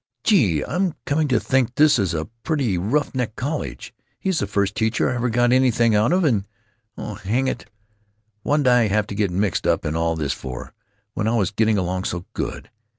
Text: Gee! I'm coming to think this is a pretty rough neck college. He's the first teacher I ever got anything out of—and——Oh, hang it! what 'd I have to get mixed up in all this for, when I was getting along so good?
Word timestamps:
Gee! 0.23 0.65
I'm 0.65 0.95
coming 1.05 1.27
to 1.27 1.39
think 1.39 1.75
this 1.75 1.99
is 1.99 2.15
a 2.15 2.25
pretty 2.41 2.75
rough 2.75 3.13
neck 3.13 3.35
college. 3.35 3.93
He's 4.19 4.39
the 4.39 4.47
first 4.47 4.73
teacher 4.73 5.07
I 5.07 5.13
ever 5.13 5.29
got 5.29 5.51
anything 5.51 5.93
out 5.93 6.11
of—and——Oh, 6.11 7.13
hang 7.13 7.45
it! 7.47 7.69
what 8.41 8.63
'd 8.63 8.67
I 8.67 8.87
have 8.87 9.05
to 9.05 9.13
get 9.13 9.29
mixed 9.29 9.67
up 9.67 9.85
in 9.85 9.95
all 9.95 10.15
this 10.15 10.33
for, 10.33 10.73
when 11.13 11.27
I 11.27 11.35
was 11.35 11.51
getting 11.51 11.77
along 11.77 12.05
so 12.05 12.25
good? 12.33 12.71